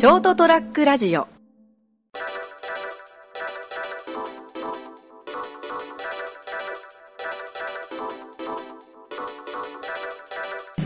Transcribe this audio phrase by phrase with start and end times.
[0.00, 1.28] ショートトラックラジオ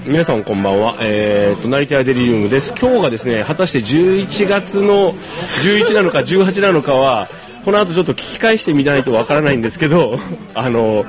[0.04, 0.96] 皆さんこんばんは。
[1.00, 2.74] えー、と、成田デリリウムです。
[2.76, 5.12] 今日がですね、果たして11月の
[5.62, 7.28] 11なのか18なのかは、
[7.64, 10.18] この後ちょっと聞き返してみないとわからないんですけど、
[10.54, 11.06] あの、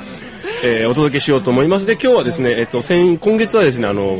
[0.63, 1.87] えーお届けしようと思います。
[1.87, 4.15] で、今日はですね、えっと、先、今月はですね、あの、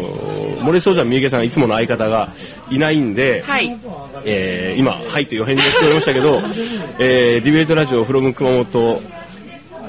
[0.65, 2.29] 漏れそうじゃん三池さん、いつもの相方が
[2.69, 3.77] いないんで、はい。
[4.25, 6.41] えー今、はいというお返事がしておりましたけど、
[6.99, 9.01] えーディベートラジオ from 熊本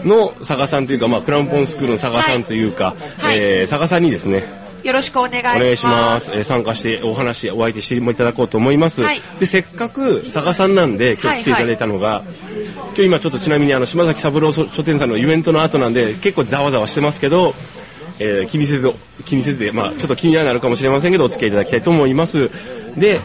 [0.04, 4.44] の佐賀さんというか、まあ、クラウンポンスクールの佐賀さんというか、はいえー佐賀さんにですね、
[4.82, 5.56] よろしくお願いします。
[5.56, 6.30] お願いします。
[6.34, 9.02] えー参加してお話、お相手していただこうと思います。
[9.02, 12.22] はいで、せっかく佐賀さんなんで今日来ていただいたのが、
[12.94, 17.54] 今日今ちょっとちなみにあの島崎三郎書店さんのイベントの後なんで結構ざわざわしてますけど、
[18.18, 18.92] えー気にせず、
[19.24, 22.50] 気にせずで、まあちょっと気にはなるかもしれませんけど、お付き合いいただきたいと思います。
[22.96, 23.20] で、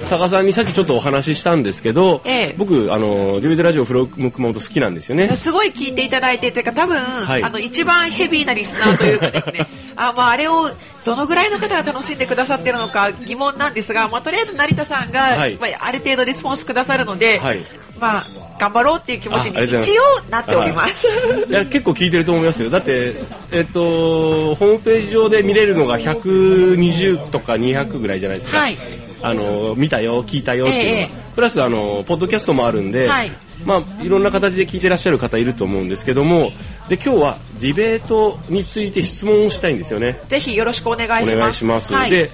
[0.00, 2.54] 佐賀さんにさっきちょっとお話ししたんですけど、ええ。
[2.56, 5.28] 僕、あの、ディベートラジオフロム熊本好きなんですよね。
[5.36, 7.42] すごい聞いていただいてというか多分、い。
[7.42, 9.66] あの一番ヘビーなリスナーというかですね。
[9.96, 10.70] あ,、まあ、あれを
[11.04, 15.56] どのぐらいの方が楽しんでくださってるのか疑問なんですが、まあ、とりあえず成田さんが、はい。
[15.60, 17.60] まあ、ある程度レスポンスくださるので、はい。
[17.98, 18.26] まあ、
[18.60, 21.06] 頑張ろうっていう気持ちに一応なっております。
[21.48, 21.52] い。
[21.52, 22.68] や結構聞いてると思いますよ。
[22.68, 23.14] だって
[23.50, 28.76] えっとホームページ上で見れるのが120とか200ぐらいじゃないですか、はい。
[29.22, 31.10] あの見たよ聞いたよっていうのは、ええ。
[31.34, 33.32] プラスあのポッドキャストもあるんで、はい。
[33.64, 36.50] まあいろんな形で聞いてらっしゃる方いると思うんですけども
[36.88, 40.20] で今日はディベートについて質問をしたいんですよね。
[40.28, 41.36] ぜひよろしくお願いします。
[41.36, 42.30] お願いします、はい、で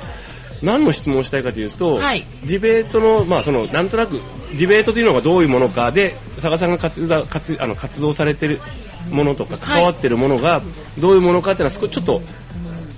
[0.62, 2.24] 何の質問をしたいかというと、はい。
[2.44, 4.20] ディベートのまあそのなんとなく
[4.52, 8.60] ディベートというのがどういうものかで佐賀さんが活動活あの活動されてる
[9.10, 10.62] ものとか関わってるものが
[10.98, 12.22] どういうものかっていうのは少しちょっと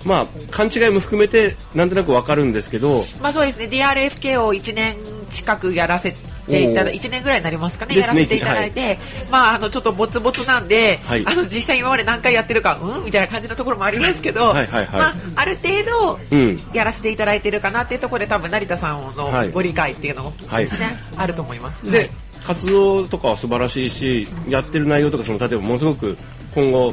[0.05, 3.67] まあ勘違いも含めてなんとなくわかるんですけどまあそうですね。
[3.67, 4.97] DRFK を1年
[5.31, 6.15] 近くやらせ
[6.49, 8.99] ていただおー1年ぐらいになりますかねやらせていただいて、
[9.31, 11.25] まああのちょっとボツボツなんで、はい。
[11.27, 13.05] あの実際今まで何回やってるかうん？
[13.05, 15.01] みたいな感じのところもありますけどはいはいはい。
[15.01, 16.61] まあある程度うん。
[16.75, 21.91] やらせていただいてるかなっていうところで多分成田さんはいのご理解っていうのもですね、あると思います。
[21.91, 22.11] で、はい。
[22.45, 26.17] 活動とかは素晴らしいしやってる内容とかその例えばものすごく
[26.55, 26.93] 今後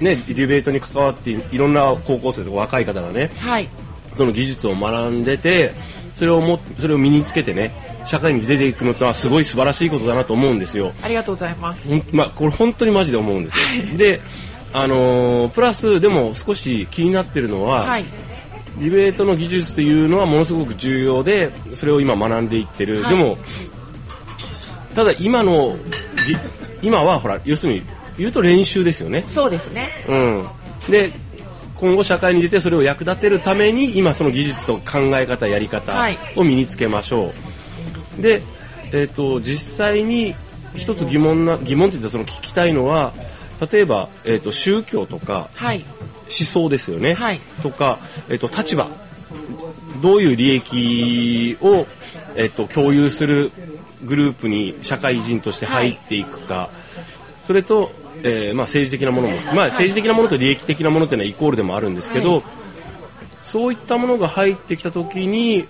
[0.00, 3.68] ねディベートに関わっていいろんな高校生とか若い方がねはい。
[4.14, 5.74] その技術を学んでて
[6.14, 10.92] それをもそれを身につけてね社会に出ていくのとはすごい素晴らしいことだなと思うんですよ。
[11.02, 11.88] ありがとうございます。
[12.12, 13.96] まあ、これ本当にマジで思うんですよ。
[13.96, 14.20] で、
[14.72, 18.04] あのープラスでも少し気になってるのは、はい
[18.78, 23.38] ディベートの技術というのはものすごく重要でそれを今学んでいってる、はいでも
[24.94, 25.76] ただ今の
[26.26, 27.82] ぎ今はほら要するに
[28.18, 29.22] 言うと練習ですよね。
[29.22, 29.90] そうですね。
[30.08, 30.46] うん、
[30.90, 31.12] で
[31.74, 37.32] 今後社会に出てそれを役立てるために今その技術と考え方やり方はいを身につけましょう、
[38.18, 38.42] で、
[38.92, 40.34] えー、と実際に
[40.74, 43.12] 一つ疑問な疑問って言ったらその聞きたいのは
[43.70, 45.84] 例えば、えー、と宗教とかはい。
[46.26, 47.40] 思想ですよね、はい。
[47.62, 48.88] とか、えー、と立場。
[50.02, 51.86] どういう利益を、
[52.34, 53.50] えー、と共有する
[54.04, 56.68] グループに社会人として入っていくか、
[57.44, 62.42] それと、えーまあ、政治的なものも、まあ、政治的なものと利益的なものというのはイコールでもあるんですけど、はい。
[63.44, 65.66] そういったものが入ってきた時に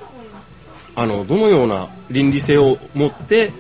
[0.97, 3.53] あのどのような倫理性を持って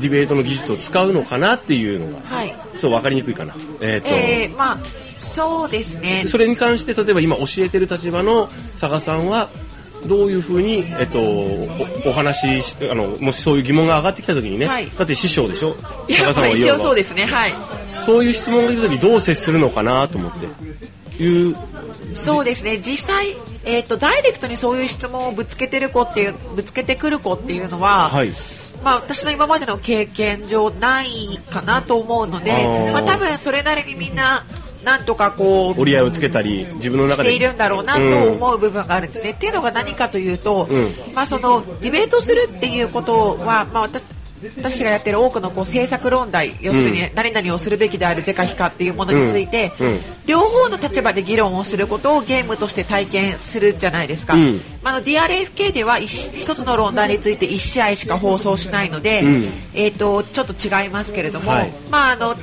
[0.00, 3.54] ディベートの技術を使うのかなっていうのが、はいちょっと分かりにくいかな。
[3.80, 4.78] えーとえー、まあ
[5.16, 6.24] そうですね。
[6.26, 8.48] それに関して例えば今教えてる立場の
[8.78, 9.48] 佐賀さんは
[10.06, 11.68] どういうふうに、えっと、お
[12.06, 12.46] お話
[12.88, 15.74] あのもしそういう疑問が上がってきた時にね、はいだって師匠でしょ？
[16.08, 17.24] いやまあ一いわば応そうですね。
[17.24, 17.54] はい。
[18.02, 21.56] そういう質問が出た時どう接するのかなと思っていう
[22.14, 23.34] そうですね実際、
[23.68, 28.32] えー、とダイレクトにそういう質問をぶつけてる子っていうぶつけてくる子っていうのは、はい。
[28.82, 34.44] まあ、私の今までの経験上ないかなと思うのでまあ、多分それなりにみんな
[34.84, 37.30] なんとかこう折り合いをつけたり自分の中で。
[37.30, 39.32] しているんだろうなと思う部分があるんですね。
[39.32, 44.02] っていうのが何かというと、うまあ、そのディベートするっていうことは、まあ、私
[44.56, 47.14] 私がやってる多くのこう政策論題要するにうん。
[47.14, 49.86] 何々をするべきである是か非かっていうものについて、うん。
[49.86, 50.00] うん。
[50.26, 54.60] 両方の立場で議論をすることをゲームとして体験するじゃないですか、うん。
[54.82, 59.44] まあ、あの DRFK では一一つの論題について1試合しか放送しないので、うん。
[59.74, 61.72] えー、とちょっと違いますけれども、はい。
[61.90, 62.34] まああの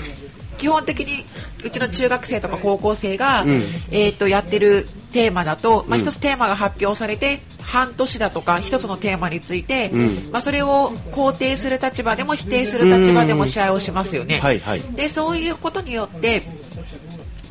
[0.58, 1.26] 基本的に
[1.64, 3.52] うちの中学生とか高校生が、うん。
[3.92, 6.04] えー、とやってるテーマだと、まあ、うん。
[6.04, 10.32] 一つテーマが発表されて半年だとか一つのテーマについて、うん。
[10.32, 14.40] まあ、それを肯定する立場でも否定する立場でも試合をしますよね。
[14.40, 14.82] はいはい。
[14.82, 16.44] でそういうことによって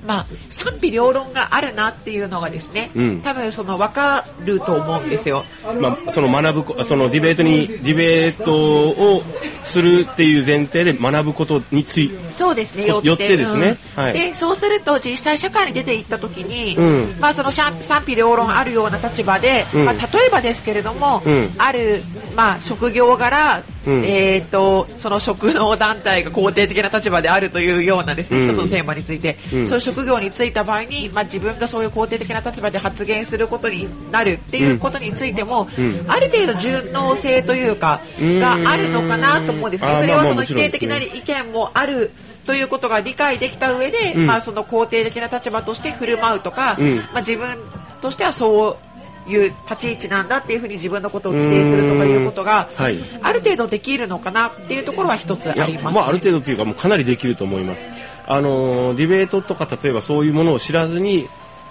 [0.07, 3.21] まあ、賛否両論があるなっていうのがですね、うん。
[3.23, 5.45] 多分その分かると思うんですよ。
[5.81, 9.23] まあ、その学ぶこそのディベートにディベートを
[9.63, 13.79] するっていう前提で学ぶことについそうですね、こよってですね。
[13.97, 14.13] はい。
[14.13, 17.17] で、そうすると実際社会に出ていった時に、うん。
[17.21, 19.85] まあその賛賛否両論あるような立場で、うん。
[19.87, 21.55] まあ例えばですけれども、うん。
[21.59, 22.03] ある
[22.35, 24.05] まあ職業柄、うん。
[24.05, 28.49] えっ、とその職能団体が肯定的な立場であるというようなですね、うん。
[28.49, 29.67] 一つのテーマについて、うん。
[29.67, 36.05] そういう職業に就いた場合に、まあ自分がそういう肯定的な立場で発言することになるっていうことについても、うん。
[36.09, 39.93] ある程度順応性というか、があるのかなと思うんですね。
[39.93, 42.11] うんそれはその否定的な意見もある
[42.47, 44.27] ということが理解できた上で、うん。
[44.27, 46.97] まあ、その肯定的な立場として振る舞うとか、うん。
[46.97, 47.59] まあ、自分
[48.01, 48.94] としてはそう
[49.27, 52.99] いう立ち位置なんだっていうふうに自分のことを規定するとかいうことが、はい。
[53.23, 55.93] ある程度できるのかなっていうところは一つあります、ね。
[55.93, 57.89] まあ、ある程度というかもうかなりできると思います。
[58.27, 61.29] あのーディベートとか例えばそういうものを知らずに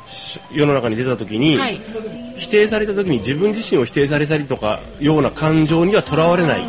[0.08, 1.80] し世の中に出た時に、はい。
[2.36, 6.62] 否定された時に自分自身を否定されたりとかような感情にはとらわれない、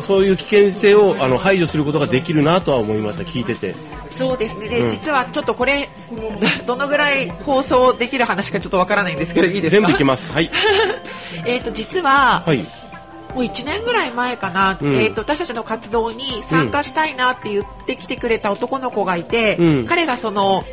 [0.00, 3.74] そういう危険性をあの排除することができるなとは思いました聞いてて
[4.14, 4.68] そうですね。
[4.68, 4.90] で、うん。
[4.90, 5.88] 実はちょっとこれ
[6.66, 9.80] どのぐらい放送できる話かちょっとわからないんですけどいいですか？
[9.80, 10.32] 全部いきます。
[10.32, 10.50] はい。
[11.46, 12.58] えっと実は、はい。
[12.58, 14.94] もう1年ぐらい前かな、うん。
[14.94, 19.84] えー、と私たちの活動に参加したいなって言ってきてくれた男の子がいて、うん。
[19.86, 20.64] 彼がその、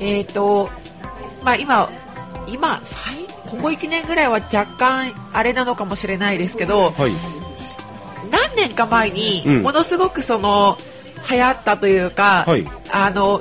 [0.00, 0.70] えーと
[1.44, 1.90] まあ、今
[2.46, 3.14] 今最
[3.50, 7.12] ここ1年ぐらいは若干あれなのかもしれないですけどはい。
[8.30, 9.62] 何年か前にうん。
[9.62, 10.78] ものすごくその
[11.30, 12.66] 流行ったというか、はい。
[12.90, 13.40] あの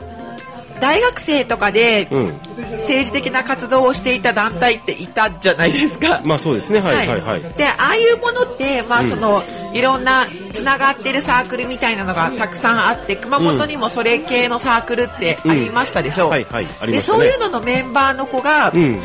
[0.79, 2.33] 大学生とかでうん。
[2.73, 6.21] 政治的な活動をしていた団体っていたじゃないですか。
[6.23, 6.79] まあそうですね。
[6.79, 7.21] はいはい。
[7.21, 9.09] はい、でああいうものって、まあうん。
[9.09, 9.43] その
[9.73, 16.31] いろんなつながってるサークルみたいなのがたくさんあって熊本にもそれ系のサークルってありましたでしょ、うん。
[16.31, 16.67] はいはい。
[16.81, 17.19] ありでましたね。
[17.19, 18.99] そういうののメンバーの子が、うん。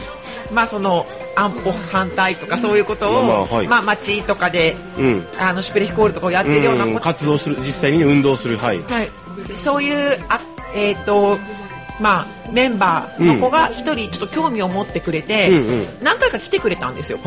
[0.53, 1.07] まあその
[1.37, 3.69] 安保反対とかそういうことを、まあまあはい。
[3.69, 5.27] まあ町とかでうん。
[5.39, 6.93] あのシュプレヒコールとかをやってるようなうん。
[6.95, 8.81] こと、活動する実際にね運動するはい。
[8.83, 9.11] はい、
[9.57, 10.41] そういうあ
[10.75, 11.39] えっ、と
[12.01, 15.87] まあメンバーの子が一人ちょっと興味を持ってくれて、うんうん。
[16.03, 17.19] 何回か来てくれたんですよ。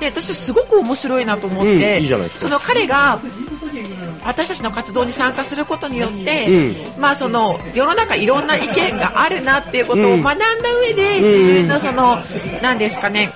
[0.00, 3.20] で私すごく面白いなと思って、その彼が
[4.24, 10.46] 私たちの活動に参加することによって、うまあその世の中いろんな意見があるなっていうことをうん学んだ
[10.80, 11.24] 上で、ん。
[11.24, 12.18] 自分のその
[12.62, 13.30] 何ですかね。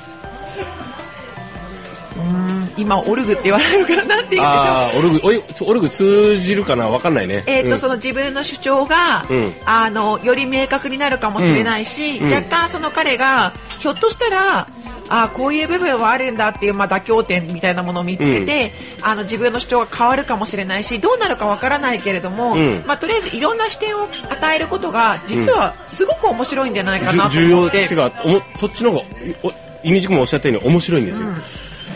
[2.78, 4.98] 今オルグって言われるからなんて言うんでしょう。
[4.98, 7.42] オルグオルグ通じるかなわかんないね。
[7.46, 7.78] えーとうん。
[7.78, 9.52] その自分の主張が、うん。
[9.66, 12.32] あのより明確になるかもしれないし、うん。
[12.32, 14.68] 若干その彼がひょっとしたら
[15.08, 18.72] あこういう部分はあるんだっていう、まあ、妥協点みたいなものを見つけて、
[19.02, 22.84] あの自分の主張が変わるかもしれないしどうなるかわからないけれども、うん。
[22.86, 27.48] まあ、とりあえずいろんな視点を与えることが実はすごく面白いんじゃないかなと思って。
[27.48, 29.04] 要っていうかおもそっちの方が
[29.42, 29.52] お
[29.82, 31.28] 意味軸もおっしゃったように面白いんですよ、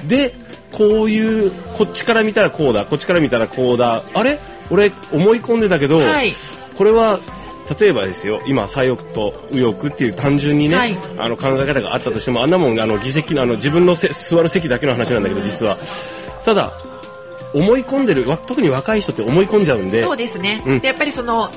[0.06, 0.34] で
[0.70, 4.02] こういうこっちから見たらこうだこっちから見たらこうだ。
[4.14, 4.38] あれ？
[4.70, 6.32] 俺思い込んでたけど、はい。
[6.78, 7.18] これは
[7.78, 10.96] 例えばですよ今左翼と右翼っていう単純にね、はい。
[11.18, 15.78] あの考え方があったとしてもあんなもんあの議席のあの自分のせ座る席だけの話なんだけど実は。
[16.44, 16.72] ただ
[17.54, 20.02] 思い込んでるわ特に若い人って思い込んじゃうんで。
[20.02, 20.78] そうですね、うん。
[20.80, 21.50] でやっぱりそのあ、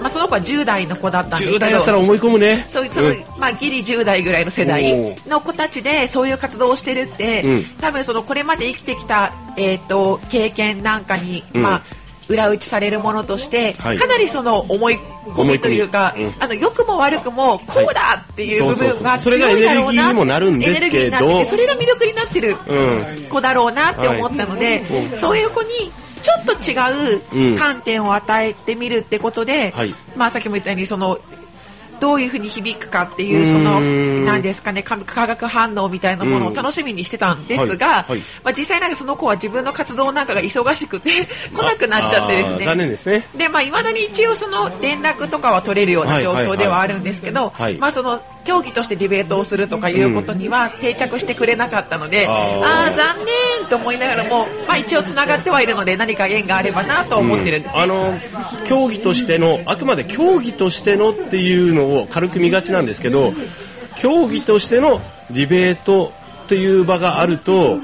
[0.00, 1.56] まあ、その子は10代の子だったんですけど。
[1.56, 2.66] 10代だったら思い込むね。
[2.68, 3.24] そうその、うん。
[3.38, 7.64] まあ、ギリ10代ぐらいの世代おの子たちでそういう活動をしてるって、うん。
[7.80, 11.62] 多分そのこれまで生きてきた、えー、と経験なんかに、うん。
[11.62, 11.82] まあ
[12.28, 13.98] 裏打ちされるものとして、はい。
[13.98, 14.96] かなりその思い
[15.28, 16.34] 込みというか、うん。
[16.38, 19.18] あの良くも悪くもこうだっていう部分がそうそうそう。
[19.18, 20.86] それが強いだろうなエネルギーにもなるんですけど。
[20.86, 25.16] エネルギーになっててそれが魅力になってるうん子だろうなって思ったので、はい。
[25.16, 25.70] そういう子に
[26.22, 29.94] ちょっと違う観点を与えてみるってことで、はい。
[30.16, 31.18] まあさっきも言ったようにその
[32.00, 38.04] どういうふうに響くかっていうそうのーんなんですかね化化学反応みたいなものを楽しみにしてたんですが、はい。
[38.10, 38.20] はい。
[38.44, 41.10] まあ、実際なんかその子は自分の活動なんかが忙しくて
[41.52, 43.24] 来なくなっちゃってですあー残ね念ですね。
[43.36, 47.76] でまあ、未だに一応その連絡とかは取れるような状況ではあるんですけど、はい。
[47.76, 52.34] まあ、その競技としてディベートをするとかいうことには定着してくれなかったので、あー。
[52.60, 53.18] ああー残
[53.60, 57.80] 念と思いながらも、まあ、一応つながってはいるので何か縁があればなと思ってるんですね。
[57.82, 58.14] あの
[58.64, 63.32] 競技としてのあくまで競技としてのっていうのを軽く見がちなんですけど
[63.96, 65.00] 競技としての
[65.30, 66.12] ディベート
[66.48, 67.78] という場があると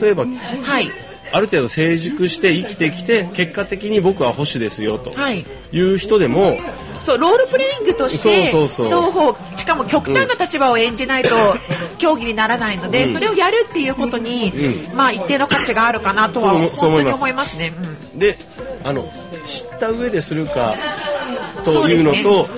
[0.00, 0.24] 例えば
[0.62, 0.90] はい。
[1.34, 5.46] ある程度成熟して生きてきて結果的に僕は保守ですよとはい。
[5.72, 6.58] いう人でも
[7.02, 11.30] そうロールプレイングとして双方しかも極端な立場を演じないと
[11.98, 13.12] 競技にならないので、うん。
[13.12, 14.52] それをやるっていうことに、
[14.92, 17.56] うまあ一定の価値があるかなとは本当に思います。
[17.56, 17.72] ね。
[18.12, 18.18] うん。
[18.18, 18.38] で
[18.84, 19.04] あの
[19.44, 20.74] 知った上でするか
[21.64, 22.48] というのと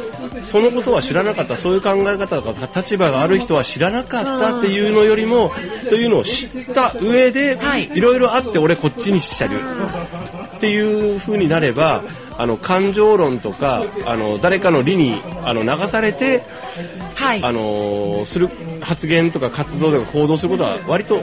[0.44, 5.52] そのことは知らなかったそういう考え方とか立場がある人は知らなかったっていうのよりも、
[5.88, 7.90] というのを知った上で、はい。
[7.94, 9.50] いろいろあって俺こっちにしちゃう
[10.56, 12.02] っていう風になれば
[12.36, 16.42] あの感情論とかあの誰かの理にあの流されて
[17.14, 18.48] はいあのーする
[18.80, 21.20] 発言とか活動とか行動することは割と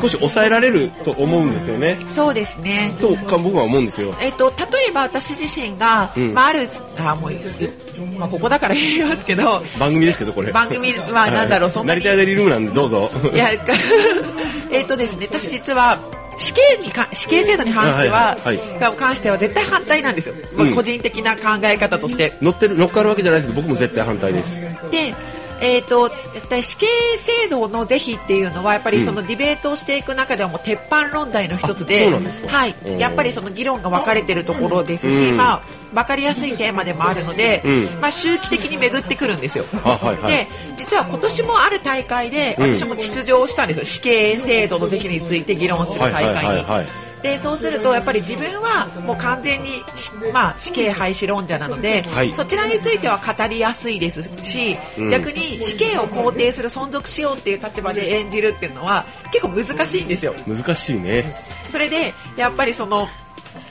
[0.00, 1.98] 少し抑えられると思うんですよね。
[2.08, 4.14] そうですねとか僕は思うんですよ。
[4.20, 7.32] えっと、例えば私自身が、うんまあ、あるあもう、
[8.18, 10.52] まあ、ここだから言いますけど番組ですけどこれ。
[10.52, 13.10] 番組はなんだろうそんなに成田屋デリルームなんでどうぞ。
[13.32, 13.50] いや
[14.72, 15.98] えっとですね私実は
[16.36, 22.36] 死刑にか死刑制度に関しては、はいはいが関しては絶対反対なんですよ、まあうん個人的な考え方として。
[22.42, 24.60] 乗ってる乗っかるわけじゃないですけど僕も絶対反対です。
[24.90, 25.14] で
[25.60, 26.86] えー、と絶対死刑
[27.16, 32.74] 制度の是非っていうのはやっぱりそのディベートをしていく中ではもう鉄板論題の一つあでそうなんではい。
[32.84, 32.98] うん。
[32.98, 35.36] やっぱりその議論が分かれてるところですし、うん。
[35.36, 35.62] まあ、
[35.94, 38.00] 分かりやすいテーマでもあるので、うん。
[38.00, 39.64] まあ、周期的に巡ってくるんですよ。
[39.84, 40.32] あはいはい。
[40.32, 42.76] で実は今年もある大会でうん。
[42.76, 43.78] 私も出場したんです。
[43.78, 46.34] よ、死刑制度の是非について議論する大会に。
[46.34, 60.34] はいはいはいはいでそうするとやっぱり自分はもう完全にし、まあ、死刑廃止論者なので、はいそちらについては語りやすいですし、うん逆に死刑を肯定する存続しようっていう立場で演じるっていうのは結構難しいんですよ。
[60.46, 61.36] 難しいね。
[61.70, 63.08] それでやっぱりその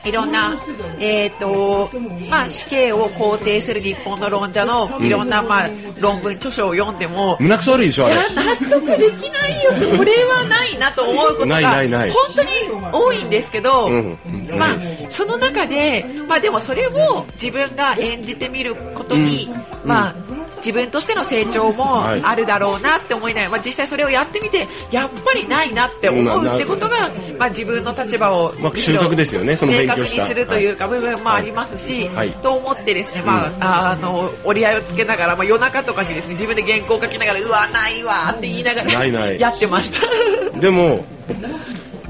[0.05, 0.55] いろんな、
[0.99, 1.89] えーと
[2.29, 5.69] まあ、死刑を肯定する日本の論者のいろんな、まあ、
[5.99, 8.15] 論文著書を読んでも、胸くそ悪いでしょあれ。
[8.15, 8.23] いや。
[8.35, 9.71] 納得できないよ。
[9.97, 12.49] それはないなと思うことが本当に
[12.91, 14.17] 多いんですけど、うん。
[14.57, 19.49] まあその中で、まあ、でもそれを自分が演じてみることに、
[19.83, 20.15] まあ
[20.65, 22.21] 自分としての成長もはい。
[22.23, 32.31] あるだろうなって思いながら、まあ、実際それをやってみてやっぱりないなって思うってことが、まあ、自分の立場をまあ収穫ですよねその勉強にするというか部分もありますし、はい。
[32.31, 39.05] と思ってですね、まあ、あの折り合いをつけながら、まあ、夜中とかにですね自分で原稿を書きながらうわないわって言いながら
[39.37, 40.59] やってました。
[40.59, 41.05] でも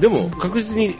[0.00, 0.96] でも確実に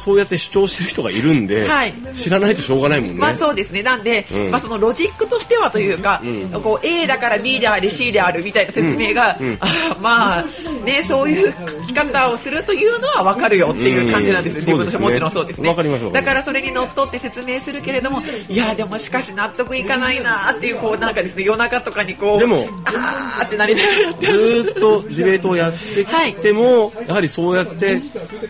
[0.00, 1.94] そうやって主張してる人がいるんで、はい。
[2.14, 3.20] 知らないとしょうがないもんね。
[3.20, 3.82] まあそうですね。
[3.82, 4.50] なんで、うん。
[4.50, 6.62] まあそのロジックとしてはというか、うん。
[6.62, 9.46] こう A だから B であり C であるみたいな説明が、うん。
[9.48, 9.58] うん。
[9.60, 9.66] あ
[10.00, 10.44] まあ
[10.84, 15.68] ねそういう書き方をするというのはわかるよっていう感じなんです自分としてもちろんそうですね。
[15.68, 28.02] わかりますだからそれにのっとって説明するけれども、いやでもしかし納得いかないなっていうこうなんかですね夜中とかにこうでもあーってなりなずーっとディベートをやってきても、やはりそうやって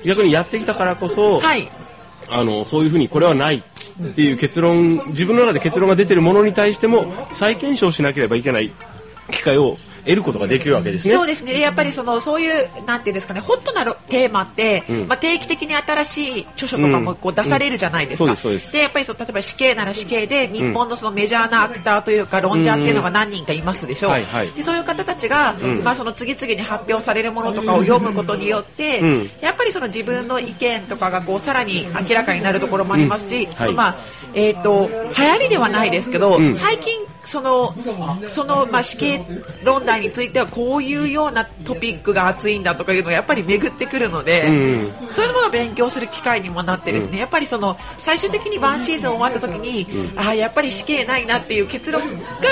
[0.04, 1.70] 逆にやってきたからこそ、はい。
[2.28, 3.62] あのそういうふうにこれはないっ
[4.14, 8.70] ていう結論自分の中で結論が出てるものに対しても再検証しなければいけない
[9.32, 9.76] 機会を
[10.10, 11.14] 得ることができるわけですね。
[11.14, 11.58] そうですね。
[11.60, 15.08] やっぱりそのそういうなんていうんですかね、ホットなロテーマって、うん。
[15.08, 18.24] まあ定期的に新しい著書とかもこう出されるじゃないですか。
[18.24, 18.76] うんでです。
[18.76, 24.10] やっぱりそう例えば死刑なら死刑で日本のそのメジャーなアクターというか論者っていうのが何人かいますでしょう。
[24.10, 24.50] はいはい。
[24.50, 25.82] でそういう方たちが、ん。
[25.84, 29.30] まあその次々に発表されるものとかを読むことによって、うん。
[29.40, 33.52] やっぱりその自分の意見とかがこうさらに明らかになるところもありますし、うん。
[33.52, 33.96] そのまあ
[34.34, 36.54] えっ、と流行りではないですけど、ん。
[36.54, 37.74] 最近その
[38.28, 39.24] そのまあ死刑
[39.64, 49.86] 論題についてはこういうようなトピックが熱いんだとかいうのがやっぱり巡ってくるので、うんそういうものを勉強する機会にもなってですね、やっぱりその最終的にワンシーズン終わった時に、
[50.16, 52.08] ああやっぱり死刑ないなっていう結論が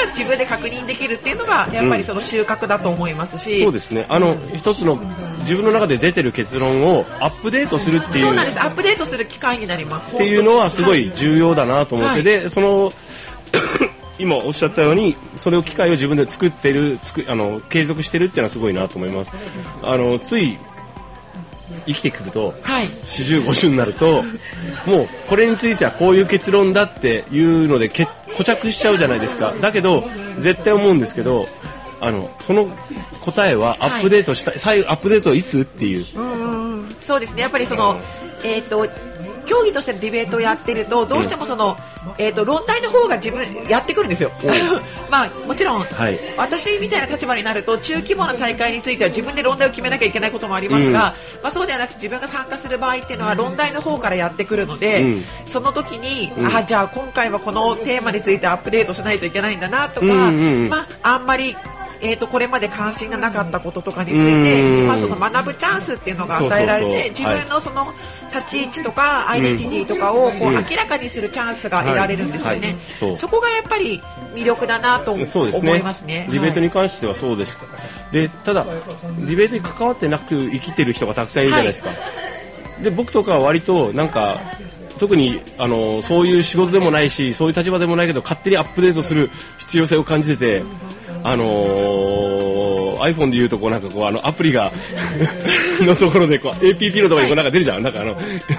[0.08, 4.06] 自分で確認できるっていうのがやっぱりその収穫だと思いますし、そうですね。
[4.08, 4.98] あの一つの
[5.40, 8.60] 自分の中で出てる結論をアップデートするっていうそうなんです。
[8.60, 10.14] アップデートする機会になります。
[10.14, 12.22] っていうのはすごはい重要だなと思って、はい。
[12.22, 12.92] でその
[14.18, 19.32] 今おっしゃったようにそれを機会を自分で作ってるつくあの継続してるっていうのはすごいなと思います。
[19.82, 20.58] あのつい
[21.86, 22.88] 生きてくるとはい。
[22.88, 24.22] 40、50になると
[24.86, 29.54] もうこれについてはこういう結論だっていうのでけ固着しちゃうじゃないですか。
[29.60, 30.04] だけど
[30.40, 31.46] 絶対思うんですけど
[32.00, 32.66] あのその
[33.20, 35.60] 答えはアップデートしたい、最後アップデートいつ？
[35.60, 36.04] っていう。
[37.00, 37.42] そうですね。
[37.42, 38.00] やっぱりその
[38.44, 38.88] えっ、と
[39.48, 41.76] 競技としてのディベートをやってるとどうしてもその、
[42.18, 44.30] えー、と論題の方が自分やってくるんですよ、
[45.10, 46.18] まあもちろん、はい。
[46.36, 55.24] 私みたいな立場になると中規模な大会については自分で論題を決めなきゃいけないこともありますが、まあ、そうではなくて自分が参加する場合っていうのは論題の方からやってくるので、うん。
[55.46, 60.68] その時に、あじゃあ今回はこのテーマについてアップデートしないといけないんだなとか、うんうんうん。
[60.68, 61.56] まあ、あんまり
[62.00, 64.84] えー、とこれまで関心がなかったこととかについてうん。
[64.84, 67.92] 今その学ぶチャンスっていうのが与えられて自分のその
[68.32, 73.08] 立ち位置とかアイデンティティとかをこううん明らかにするチャンスが得られるんですよね、はい。
[73.10, 73.16] はい。
[73.16, 74.00] そこがやっぱり
[74.34, 76.26] 魅力だなと思いますね。
[76.30, 77.58] ディベートはいに関してはそうです、
[78.12, 81.90] でただディベートに関わってなく生きてる人がたくさんいるじゃないですか、
[82.82, 84.40] で僕とかは割となんか
[84.98, 90.62] 特にあのそういう仕事でもないしそういう立場でもないけど勝手にアップデートする必要性を感じてて
[91.22, 94.72] あのー、iPhone で言うとこうなんかこうあのアプリが
[95.80, 98.16] のところでこう APP のところにこうなんか出るじゃん、なんかあの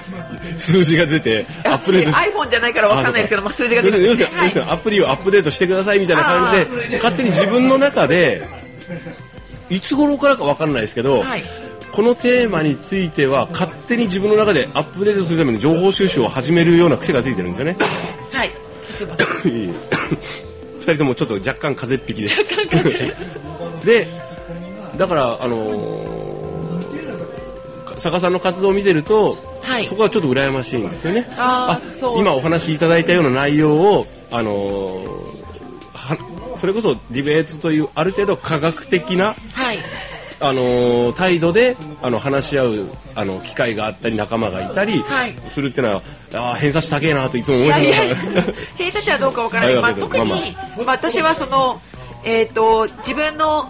[0.58, 3.98] 数字が出てアップデート iPhone じゃないからわかんないですけど、まあ、数字が出て。
[3.98, 4.30] る、要する
[4.64, 8.48] に、アプリをアップデートしてくださいみたいな感じで勝手に自分の中で
[9.70, 11.42] いつ頃からかわかんないですけど、はい。
[11.92, 17.78] このテーマについては勝手に自分の中でアップデートするために情報収集を始めるような癖がついてるんですよね。
[18.32, 18.52] はい。
[19.44, 19.74] 二
[20.94, 22.22] 人ともちょっと若干風邪っぴき
[23.84, 23.86] で。
[23.86, 24.08] で、
[24.98, 31.28] だからあのー、坂さんの活動を見てると、はい、そこはちょっと羨ましいんですよね。
[31.38, 31.80] あ
[32.18, 39.80] 今お話しいただいたような内容をあのー、それこそディベートというある程度科学的な、はい、
[40.42, 45.04] あの態度であの話し合うあの機会があったり仲間がいたり
[45.54, 46.02] するっていうのは、
[46.34, 47.84] ああ偏差値高えなといつも思いながら。
[48.78, 50.40] 偏差値はどうかわからない、 まあ、特に、まあ
[50.78, 51.82] まあ、私はその、
[52.24, 53.70] えーと自分の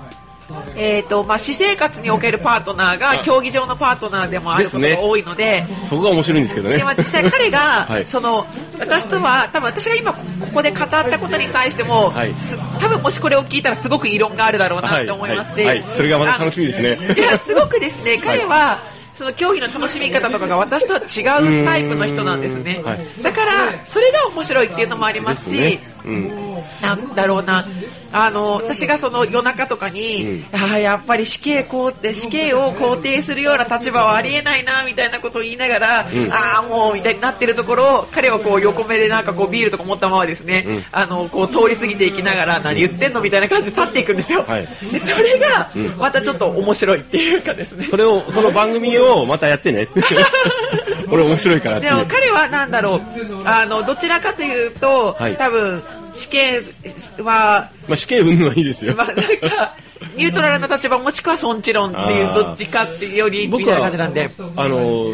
[0.76, 6.78] えーとまあ、私生活におけるパートナーが競技場のパートナーでもあることが多いので、ね、そこが面白いんですけどね。
[6.78, 8.46] で、まあ、実際彼が、 はい、その
[8.80, 10.20] 私とは多分私が今こ
[10.54, 12.34] こで語ったことに対しても、はい、
[12.80, 15.82] 多分もしこれを聞いたらすごく異論があるだろうなと思いますし、はい。
[15.82, 16.98] はい、それがまた楽しみですね。
[17.16, 18.18] いやすごくですね。
[18.18, 18.80] 彼は、
[19.20, 25.80] その競技の楽しみ方とかが私とは違うタイプの人なんですね、はい、だからそれが面白いっていうのもありますし、ね。
[26.06, 27.68] うん、なんだろうな。
[28.12, 47.86] あの私がその夜中とかに、うん、あやっぱり死刑こう死刑を肯定するような立場はありえないなみたいなことを言いながら、うん、ああもうみたいになってるところを彼はこう横目でなんかこうビールとか持ったままですね、うん、あのこう通り過ぎていきながら何言ってんのみたいな感じで去っていくんですよ、はい、でそれがまたちょっと面白いっていうかですね。
[47.86, 49.88] それをその番組をまたやってね
[51.12, 53.02] 俺面白いからでも彼はなんだろう
[53.46, 55.82] あのどちらかというと、はい、多分
[56.14, 56.62] 死刑
[57.20, 58.96] は、まあ、死刑云々はいいですよ。
[58.96, 59.24] まあ、なんか、
[60.16, 64.30] ニュートラルな立場もしくは尊知論っていうどっちかっていうよりみたいな感じなんで。
[64.56, 65.14] あの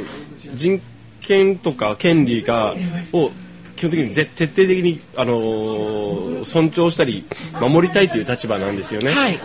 [0.53, 0.81] 人
[1.21, 2.75] 権とか権利が
[3.11, 3.31] を
[3.75, 7.25] 基本的に徹底的に、あの尊重したり
[7.59, 9.11] 守りたいという立場なんですよね。
[9.11, 9.39] はい、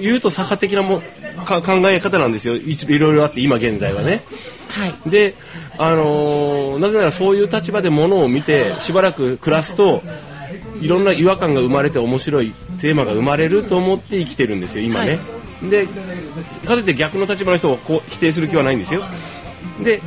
[0.00, 1.04] 言うと左派的なもか
[1.44, 2.56] 考え方なんですよ。
[2.56, 4.24] いろいろあって今現在はね。
[4.68, 5.34] はい、で、
[5.78, 10.02] あのなぜならそういう立場でものを見てしばらく暮らすと
[10.80, 15.18] いろんな違和感が生まれて面白いテーマが生まれると思って生きてるんですよ今ね、
[15.60, 19.02] はい、でかといって逆の立場の人をこう否定する気はないんですよ。
[19.82, 20.00] で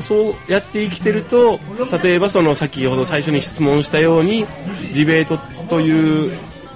[0.00, 1.60] そうやって生きてると
[2.02, 4.46] 例えばその先ほど最初に質問したように
[4.94, 6.32] ディベートという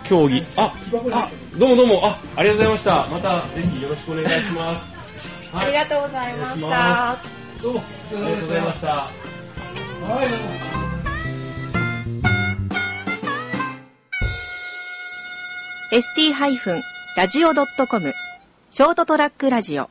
[0.09, 0.45] 競技。
[0.57, 0.73] あ
[1.12, 2.07] あどうもどうも。
[2.07, 3.07] あありがとうございました。
[3.07, 4.85] またぜひよろしくお願いします、
[5.55, 7.19] はい、ありがとうございました。
[7.62, 8.87] どうもありがとうございました。
[8.88, 9.11] は
[10.25, 10.29] い。
[15.88, 18.12] st-radio.com
[18.71, 19.88] ショートトラックラジオ